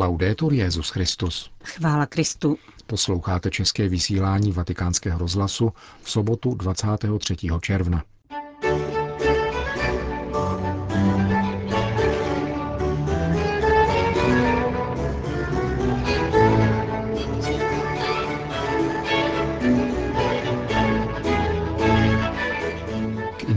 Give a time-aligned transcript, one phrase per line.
[0.00, 1.50] Laudetur Jezus Christus.
[1.64, 2.56] Chvála Kristu.
[2.86, 5.72] Posloucháte české vysílání Vatikánského rozhlasu
[6.02, 7.36] v sobotu 23.
[7.60, 8.04] června.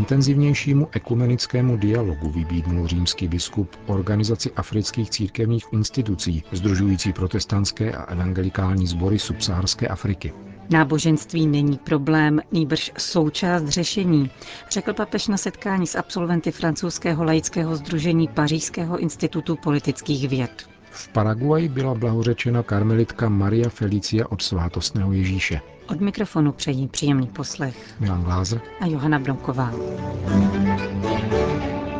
[0.03, 9.19] Intenzivnějšímu ekumenickému dialogu vybídnul římský biskup organizaci afrických církevních institucí, združující protestantské a evangelikální sbory
[9.19, 10.33] subsaharské Afriky.
[10.69, 14.29] Náboženství není problém, nýbrž součást řešení,
[14.71, 20.69] řekl papež na setkání s absolventy francouzského laického združení Pařížského institutu politických věd.
[20.91, 25.61] V Paraguaji byla blahořečena karmelitka Maria Felicia od svátostného Ježíše.
[25.87, 29.71] Od mikrofonu přejí příjemný poslech Milan Glázer a Johana Bronková.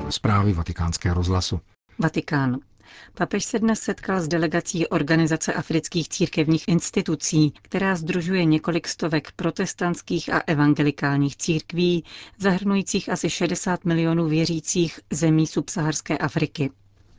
[0.09, 1.59] Zprávy vatikánského rozhlasu.
[1.99, 2.57] Vatikán.
[3.13, 10.33] Papež se dnes setkal s delegací Organizace afrických církevních institucí, která združuje několik stovek protestantských
[10.33, 12.03] a evangelikálních církví,
[12.39, 16.71] zahrnujících asi 60 milionů věřících zemí subsaharské Afriky.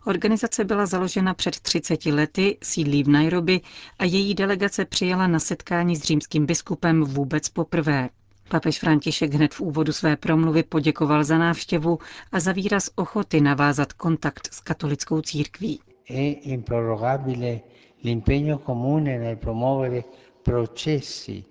[0.06, 3.60] Organizace byla založena před 30 lety, sídlí v Nairobi
[3.98, 8.08] a její delegace přijela na setkání s římským biskupem vůbec poprvé.
[8.48, 11.98] Papež František hned v úvodu své promluvy poděkoval za návštěvu
[12.32, 15.80] a za výraz ochoty navázat kontakt s katolickou církví.
[20.42, 21.44] processi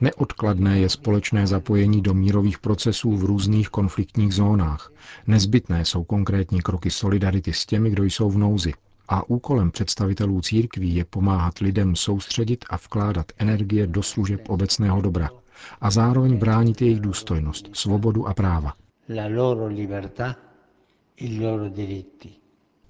[0.00, 4.92] Neodkladné je společné zapojení do mírových procesů v různých konfliktních zónách.
[5.26, 8.72] Nezbytné jsou konkrétní kroky solidarity s těmi, kdo jsou v nouzi.
[9.08, 15.30] A úkolem představitelů církví je pomáhat lidem soustředit a vkládat energie do služeb obecného dobra
[15.80, 18.72] a zároveň bránit jejich důstojnost, svobodu a práva.
[19.16, 20.36] La loro libertà,
[21.16, 22.30] i loro diritti.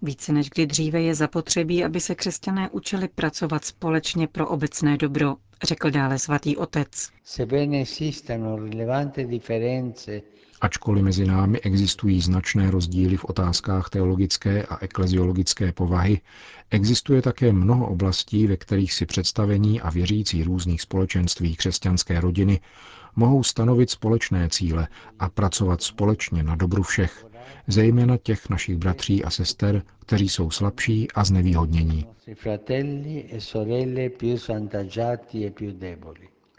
[0.03, 5.37] Více než kdy dříve je zapotřebí, aby se křesťané učili pracovat společně pro obecné dobro,
[5.63, 7.11] řekl dále svatý otec.
[10.61, 16.20] Ačkoliv mezi námi existují značné rozdíly v otázkách teologické a ekleziologické povahy,
[16.70, 22.61] existuje také mnoho oblastí, ve kterých si představení a věřící různých společenství křesťanské rodiny
[23.17, 24.89] mohou stanovit společné cíle
[25.19, 27.27] a pracovat společně na dobru všech,
[27.67, 32.07] zejména těch našich bratří a sester, kteří jsou slabší a znevýhodnění.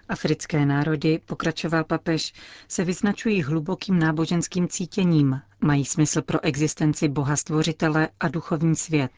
[0.10, 2.34] Africké národy, pokračoval papež,
[2.68, 9.12] se vyznačují hlubokým náboženským cítěním, mají smysl pro existenci Boha Stvořitele a duchovní svět.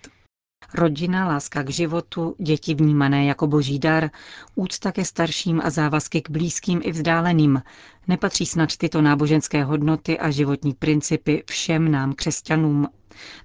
[0.73, 4.09] Rodina, láska k životu, děti vnímané jako boží dar,
[4.56, 7.62] úcta ke starším a závazky k blízkým i vzdáleným.
[8.07, 12.88] Nepatří snad tyto náboženské hodnoty a životní principy všem nám křesťanům.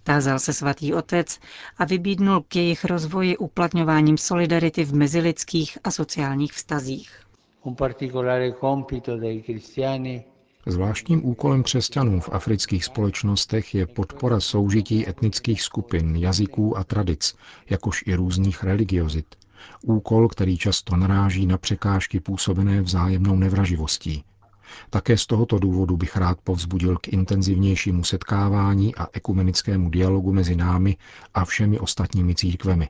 [0.02, 1.38] Tázal se svatý otec
[1.78, 7.20] a vybídnul k jejich rozvoji uplatňováním solidarity v mezilidských a sociálních vztazích.
[7.62, 10.24] Un particolare compito dei cristiani
[10.66, 17.34] Zvláštním úkolem křesťanů v afrických společnostech je podpora soužití etnických skupin, jazyků a tradic,
[17.70, 19.26] jakož i různých religiozit.
[19.82, 24.24] Úkol, který často naráží na překážky působené vzájemnou nevraživostí.
[24.90, 30.96] Také z tohoto důvodu bych rád povzbudil k intenzivnějšímu setkávání a ekumenickému dialogu mezi námi
[31.34, 32.88] a všemi ostatními církvemi.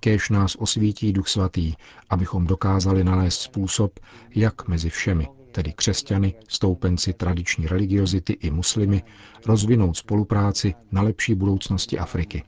[0.00, 1.74] Kéž nás osvítí Duch Svatý,
[2.10, 4.00] abychom dokázali nalézt způsob,
[4.34, 9.02] jak mezi všemi, tedy křesťany, stoupenci tradiční religiozity i muslimy,
[9.46, 12.42] rozvinout spolupráci na lepší budoucnosti Afriky.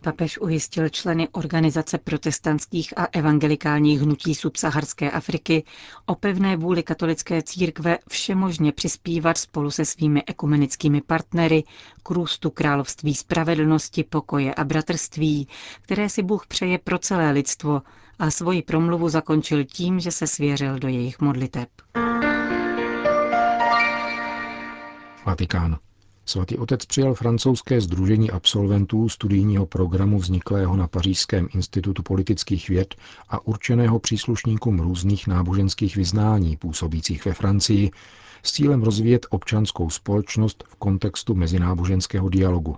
[0.00, 5.64] Papež ujistil členy Organizace protestantských a evangelikálních hnutí subsaharské Afriky
[6.06, 11.64] o pevné vůli katolické církve všemožně přispívat spolu se svými ekumenickými partnery
[12.02, 15.48] k růstu království spravedlnosti, pokoje a bratrství,
[15.82, 17.82] které si Bůh přeje pro celé lidstvo
[18.18, 21.68] a svoji promluvu zakončil tím, že se svěřil do jejich modliteb.
[25.26, 25.78] Vatikán.
[26.28, 32.94] Svatý otec přijal francouzské združení absolventů studijního programu vzniklého na Pařížském institutu politických věd
[33.28, 37.90] a určeného příslušníkům různých náboženských vyznání působících ve Francii
[38.42, 42.76] s cílem rozvíjet občanskou společnost v kontextu mezináboženského dialogu.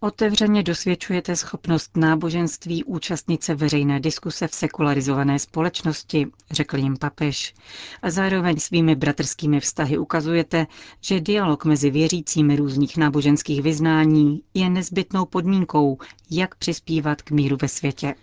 [0.00, 7.54] Otevřeně dosvědčujete schopnost náboženství účastnit se veřejné diskuse v sekularizované společnosti, řekl jim papež.
[8.02, 10.66] A zároveň svými bratrskými vztahy ukazujete,
[11.00, 15.98] že dialog mezi věřícími různých náboženských vyznání je nezbytnou podmínkou,
[16.30, 18.14] jak přispívat k míru ve světě.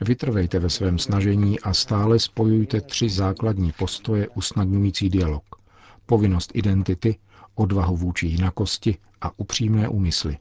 [0.00, 5.61] Vytrvejte ve svém snažení a stále spojujte tři základní postoje usnadňující dialog.
[6.12, 7.18] Povinnost identity,
[7.54, 10.38] odvahu vůči jinakosti a upřímné úmysly.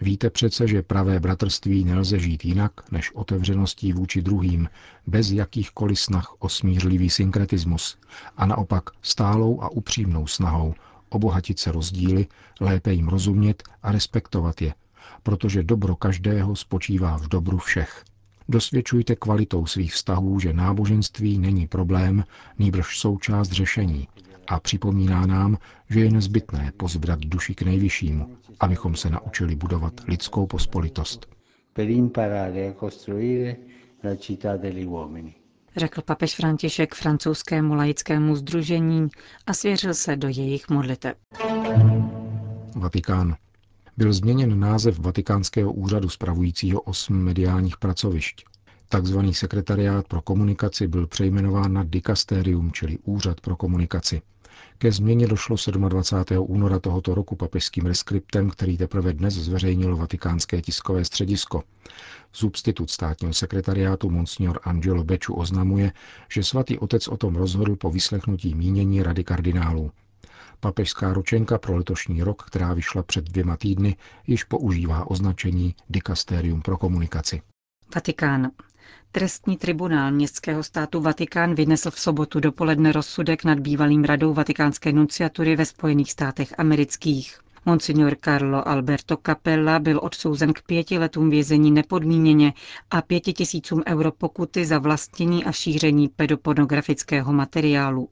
[0.00, 4.68] Víte přece, že pravé bratrství nelze žít jinak než otevřeností vůči druhým,
[5.06, 7.98] bez jakýchkoliv snah o smířlivý synkretismus
[8.36, 10.74] a naopak stálou a upřímnou snahou
[11.08, 12.26] obohatit se rozdíly,
[12.60, 14.74] lépe jim rozumět a respektovat je,
[15.22, 18.04] protože dobro každého spočívá v dobru všech.
[18.48, 22.24] Dosvědčujte kvalitou svých vztahů, že náboženství není problém,
[22.58, 24.08] nýbrž součást řešení
[24.48, 25.58] a připomíná nám,
[25.90, 31.26] že je nezbytné pozbrat duši k nejvyššímu, abychom se naučili budovat lidskou pospolitost.
[35.76, 39.08] Řekl papež František francouzskému laickému združení
[39.46, 41.16] a svěřil se do jejich modliteb.
[42.76, 43.36] Vatikán.
[43.96, 48.44] Byl změněn název Vatikánského úřadu spravujícího osm mediálních pracovišť.
[48.88, 54.22] Takzvaný sekretariát pro komunikaci byl přejmenován na dikasterium, čili Úřad pro komunikaci.
[54.78, 55.56] Ke změně došlo
[55.88, 56.44] 27.
[56.48, 61.62] února tohoto roku papežským reskriptem, který teprve dnes zveřejnil Vatikánské tiskové středisko.
[62.32, 65.92] Substitut státního sekretariátu Monsignor Angelo Beču oznamuje,
[66.32, 69.90] že svatý otec o tom rozhodl po vyslechnutí mínění Rady kardinálů.
[70.60, 73.96] Papežská ročenka pro letošní rok, která vyšla před dvěma týdny,
[74.26, 77.42] již používá označení Dikasterium pro komunikaci.
[77.94, 78.50] Vatikán.
[79.12, 85.56] Trestní tribunál městského státu Vatikán vynesl v sobotu dopoledne rozsudek nad bývalým radou vatikánské nunciatury
[85.56, 87.38] ve Spojených státech amerických.
[87.66, 92.52] Monsignor Carlo Alberto Capella byl odsouzen k pěti letům vězení nepodmíněně
[92.90, 98.08] a pěti tisícům euro pokuty za vlastnění a šíření pedopornografického materiálu.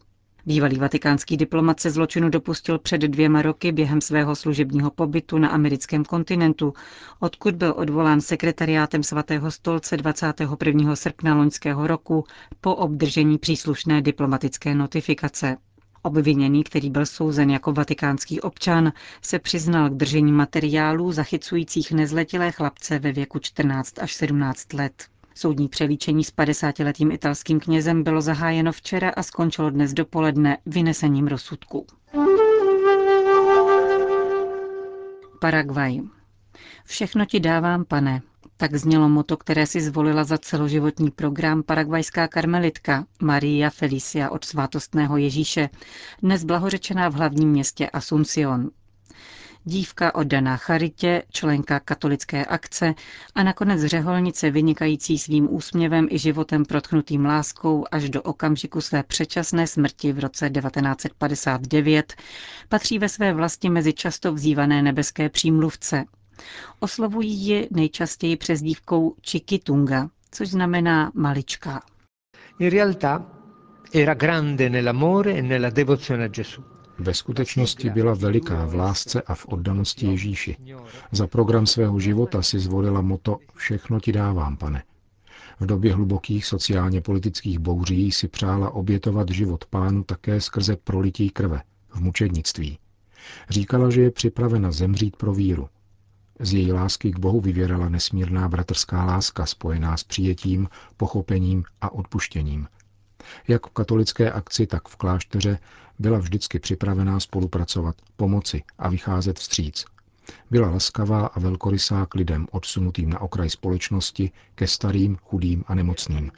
[0.47, 6.05] Bývalý vatikánský diplomat se zločinu dopustil před dvěma roky během svého služebního pobytu na americkém
[6.05, 6.75] kontinentu,
[7.21, 10.97] odkud byl odvolán sekretariátem svatého stolce 21.
[10.97, 12.25] srpna loňského roku
[12.61, 15.57] po obdržení příslušné diplomatické notifikace.
[16.03, 18.93] Obviněný, který byl souzen jako vatikánský občan,
[19.23, 25.12] se přiznal k držení materiálů zachycujících nezletilé chlapce ve věku 14 až 17 let.
[25.35, 31.87] Soudní přelíčení s 50-letým italským knězem bylo zahájeno včera a skončilo dnes dopoledne vynesením rozsudku.
[35.41, 36.01] Paraguay.
[36.85, 38.23] Všechno ti dávám, pane.
[38.57, 45.17] Tak znělo moto, které si zvolila za celoživotní program paragvajská karmelitka Maria Felicia od svátostného
[45.17, 45.69] Ježíše,
[46.23, 48.71] dnes blahořečená v hlavním městě Asuncion
[49.65, 52.95] dívka oddaná charitě, členka katolické akce
[53.35, 59.67] a nakonec řeholnice vynikající svým úsměvem i životem protchnutým láskou až do okamžiku své předčasné
[59.67, 62.15] smrti v roce 1959,
[62.69, 66.05] patří ve své vlasti mezi často vzývané nebeské přímluvce.
[66.81, 71.83] Oslovují ji nejčastěji přezdívkou Chikitunga, což znamená malička.
[72.59, 73.27] In realtà
[73.95, 76.65] era grande nell'amore e nella devozione a Gesù.
[77.03, 80.57] Ve skutečnosti byla veliká v lásce a v oddanosti Ježíši.
[81.13, 84.83] Za program svého života si zvolila moto Všechno ti dávám, pane.
[85.61, 91.63] V době hlubokých sociálně politických bouří si přála obětovat život pánu také skrze prolití krve,
[91.91, 92.79] v mučednictví.
[93.49, 95.69] Říkala, že je připravena zemřít pro víru.
[96.41, 102.67] Z její lásky k Bohu vyvěrala nesmírná bratrská láska spojená s přijetím, pochopením a odpuštěním.
[103.49, 105.59] Jak v katolické akci, tak v klášteře
[105.99, 109.85] byla vždycky připravená spolupracovat, pomoci a vycházet vstříc.
[110.51, 116.31] Byla laskavá a velkorysá k lidem odsunutým na okraj společnosti, ke starým, chudým a nemocným.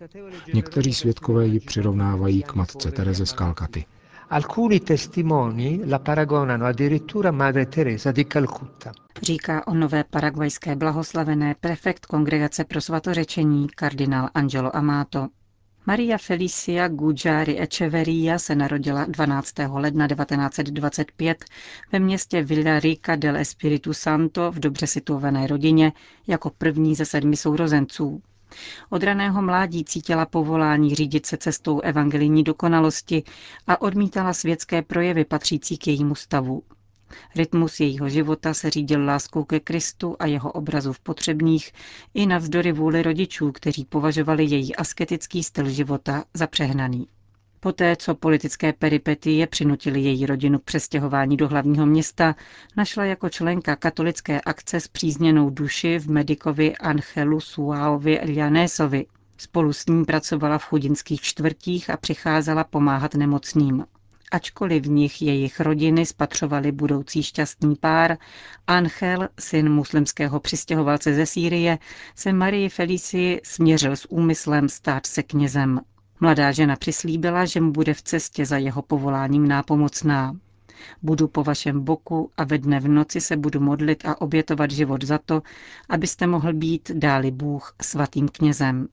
[0.55, 3.85] Někteří svědkové ji přirovnávají k matce Tereze z Kalkaty.
[4.31, 8.93] Alcuni testimoni la paragonano addirittura Madre Teresa di Calcutta.
[9.23, 15.29] Říká o nové paragvajské blahoslavené prefekt Kongregace pro svatořečení kardinál Angelo Amato.
[15.87, 19.53] Maria Felicia Gujari Echeverria se narodila 12.
[19.73, 21.45] ledna 1925
[21.93, 25.93] ve městě Villa Rica del Espiritu Santo v dobře situované rodině
[26.27, 28.23] jako první ze sedmi sourozenců.
[28.91, 33.23] Od raného mládí cítila povolání řídit se cestou evangelijní dokonalosti
[33.67, 36.63] a odmítala světské projevy patřící k jejímu stavu.
[37.37, 41.73] Rytmus jejího života se řídil láskou ke Kristu a jeho obrazu v potřebných
[42.15, 47.07] i navzdory vůli rodičů, kteří považovali její asketický styl života za přehnaný.
[47.61, 52.35] Poté, co politické peripetie přinutili její rodinu k přestěhování do hlavního města,
[52.77, 59.07] našla jako členka katolické akce zpřízněnou duši v medikovi Angelu Suaovi Elianésovi.
[59.37, 63.85] Spolu s ním pracovala v chudinských čtvrtích a přicházela pomáhat nemocným.
[64.35, 68.17] Ačkoliv v nich jejich rodiny spatřovali budoucí šťastný pár,
[68.67, 71.79] Angel, syn muslimského přistěhovalce ze Sýrie,
[72.17, 75.81] se Marii Felicii směřil s úmyslem stát se knězem.
[76.21, 80.37] Mladá žena přislíbila, že mu bude v cestě za jeho povoláním nápomocná.
[81.03, 85.05] Budu po vašem boku a ve dne v noci se budu modlit a obětovat život
[85.05, 85.43] za to,
[85.89, 88.89] abyste mohl být, dáli Bůh, svatým knězem.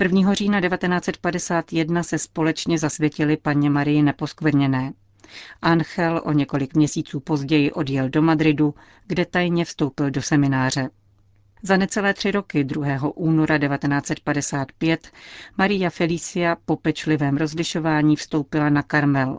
[0.00, 0.34] 1.
[0.34, 4.92] října 1951 se společně zasvětili paně Marii neposkvrněné.
[5.62, 8.74] Angel o několik měsíců později odjel do Madridu,
[9.06, 10.90] kde tajně vstoupil do semináře.
[11.62, 12.86] Za necelé tři roky 2.
[13.14, 15.10] února 1955
[15.58, 19.38] Maria Felicia po pečlivém rozlišování vstoupila na Karmel.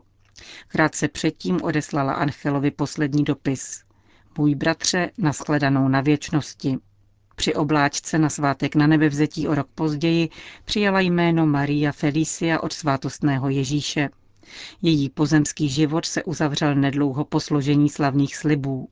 [0.67, 3.83] Krátce předtím odeslala Angelovi poslední dopis.
[4.37, 6.77] Můj bratře, nashledanou na věčnosti.
[7.35, 10.29] Při obláčce na svátek na nebevzetí o rok později
[10.65, 14.09] přijala jméno Maria Felicia od svátostného Ježíše.
[14.81, 18.89] Její pozemský život se uzavřel nedlouho po složení slavných slibů.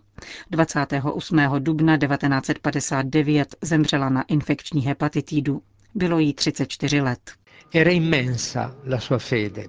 [0.52, 1.40] 28.
[1.60, 5.62] dubna 1959 zemřela na infekční hepatitidu.
[5.96, 7.32] Bylo jí 34 let.
[7.74, 9.68] Era immensa la sua fede,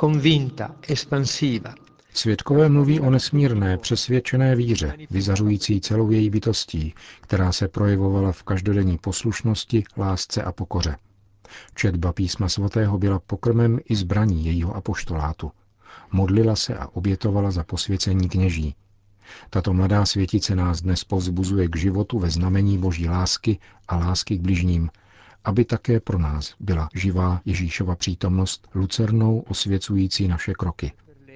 [0.00, 1.74] convinta, expansiva,
[2.14, 8.98] Svědkové mluví o nesmírné, přesvědčené víře, vyzařující celou její bytostí, která se projevovala v každodenní
[8.98, 10.96] poslušnosti, lásce a pokoře.
[11.74, 15.52] Četba písma svatého byla pokrmem i zbraní jejího apoštolátu.
[16.12, 18.74] Modlila se a obětovala za posvěcení kněží.
[19.50, 24.40] Tato mladá světice nás dnes povzbuzuje k životu ve znamení boží lásky a lásky k
[24.40, 24.90] bližním,
[25.44, 30.92] aby také pro nás byla živá Ježíšova přítomnost lucernou osvěcující naše kroky.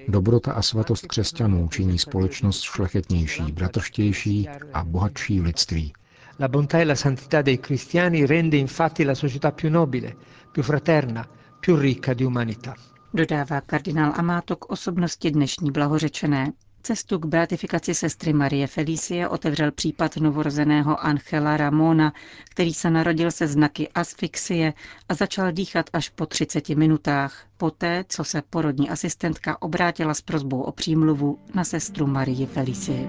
[0.09, 5.93] Dobrota a svatost křesťanů činí společnost šlechetnější, bratrštější a bohatší lidství.
[6.39, 10.15] La bontà e la santità dei cristiani rende infatti la società più nobile,
[10.51, 11.27] più fraterna,
[11.59, 12.73] più ricca di umanità.
[13.13, 16.53] Dodává kardinál Amátok osobnosti dnešní blahořečené.
[16.83, 22.13] Cestu k beatifikaci sestry Marie Felicie otevřel případ novorozeného Angela Ramona,
[22.49, 24.73] který se narodil se znaky asfixie
[25.09, 30.61] a začal dýchat až po 30 minutách, poté, co se porodní asistentka obrátila s prozbou
[30.61, 33.07] o přímluvu na sestru Marie Felicie.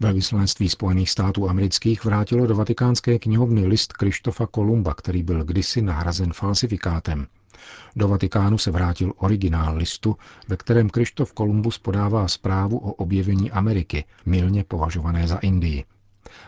[0.00, 6.32] Velvyslanectví Spojených států amerických vrátilo do vatikánské knihovny list Krištofa Kolumba, který byl kdysi nahrazen
[6.32, 7.26] falsifikátem.
[7.96, 10.16] Do Vatikánu se vrátil originál listu,
[10.48, 15.84] ve kterém Krištof Kolumbus podává zprávu o objevení Ameriky, milně považované za Indii.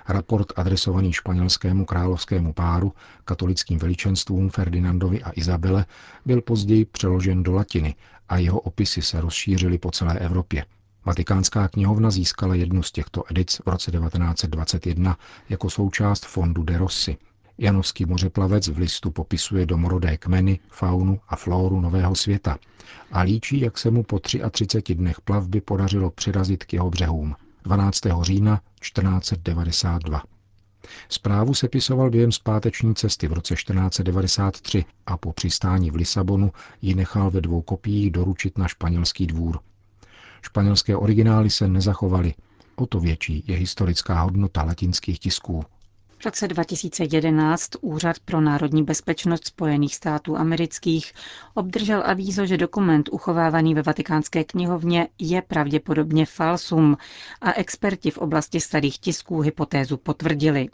[0.09, 2.92] Raport adresovaný španělskému královskému páru,
[3.25, 5.87] katolickým veličenstvům Ferdinandovi a Izabele,
[6.26, 7.95] byl později přeložen do latiny
[8.28, 10.64] a jeho opisy se rozšířily po celé Evropě.
[11.04, 15.16] Vatikánská knihovna získala jednu z těchto edic v roce 1921
[15.49, 17.16] jako součást fondu de Rossi.
[17.59, 22.59] Janovský mořeplavec v listu popisuje domorodé kmeny, faunu a flóru Nového světa
[23.12, 24.19] a líčí, jak se mu po
[24.50, 28.00] 33 dnech plavby podařilo přirazit k jeho břehům 12.
[28.23, 30.23] října 1492.
[31.09, 36.52] Zprávu sepisoval během zpáteční cesty v roce 1493 a po přistání v Lisabonu
[36.83, 39.59] ji nechal ve dvou kopiích doručit na španělský dvůr.
[40.42, 42.35] Španělské originály se nezachovaly.
[42.76, 45.64] O to větší je historická hodnota latinských tisků.
[46.18, 51.12] V roce 2011 Úřad pro národní bezpečnost Spojených států amerických
[51.54, 56.97] obdržel avízo, že dokument uchovávaný ve vatikánské knihovně je pravděpodobně falsum
[57.40, 60.68] a experti v oblasti starých tisků hypotézu potvrdili.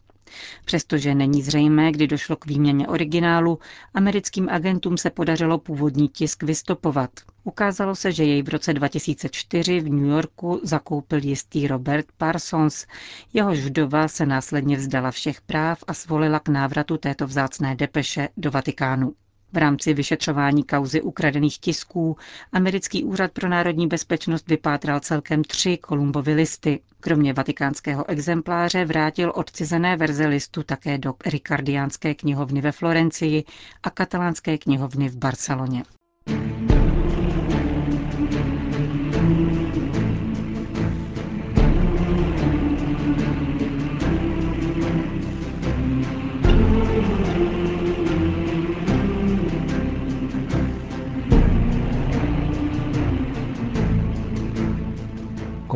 [0.65, 3.59] Přestože není zřejmé, kdy došlo k výměně originálu,
[3.95, 7.11] americkým agentům se podařilo původní tisk vystopovat.
[7.47, 12.87] Ukázalo se, že jej v roce 2004 v New Yorku zakoupil jistý Robert Parsons.
[13.33, 18.51] Jehož vdova se následně vzdala všech práv a svolila k návratu této vzácné depeše do
[18.51, 19.15] Vatikánu.
[19.53, 22.17] V rámci vyšetřování kauzy ukradených tisků
[22.53, 26.81] americký úřad pro národní bezpečnost vypátral celkem tři Kolumbovy listy.
[27.01, 33.45] Kromě vatikánského exempláře vrátil odcizené verze listu také do Ricardiánské knihovny ve Florencii
[33.83, 35.83] a katalánské knihovny v Barceloně.